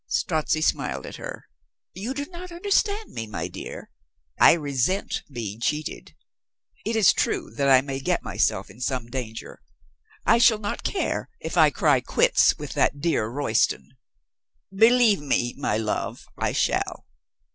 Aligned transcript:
Strozzi 0.07 0.61
smiled 0.61 1.05
at 1.05 1.17
her. 1.17 1.47
"You 1.93 2.15
do 2.15 2.25
not 2.31 2.51
understand 2.51 3.11
me, 3.11 3.27
my 3.27 3.47
dear. 3.47 3.91
I 4.39 4.53
resent 4.53 5.21
being 5.31 5.59
cheated. 5.61 6.15
It 6.83 6.95
is 6.95 7.13
true 7.13 7.51
that 7.51 7.69
I 7.69 7.81
may 7.81 7.99
get 7.99 8.23
myself 8.23 8.71
in 8.71 8.81
some 8.81 9.11
danger. 9.11 9.61
I 10.25 10.39
shall 10.39 10.57
not 10.57 10.81
care, 10.81 11.29
if 11.39 11.55
I 11.55 11.69
cry 11.69 12.01
quits 12.01 12.57
with 12.57 12.73
that 12.73 12.99
dear 12.99 13.27
Royston. 13.27 13.95
Believe 14.75 15.19
me, 15.21 15.53
my 15.55 15.77
love, 15.77 16.25
I 16.35 16.51
shall. 16.51 17.05